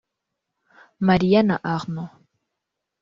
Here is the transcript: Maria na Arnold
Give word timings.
Maria 0.99 1.43
na 1.45 1.57
Arnold 1.73 2.09